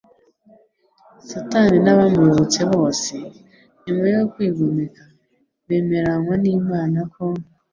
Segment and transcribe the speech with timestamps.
[1.29, 3.13] Satani n'abamuyobotse bose,
[3.83, 5.03] nyuma yo kwigomeka,
[5.67, 7.23] bemeranywa n'Imana ko,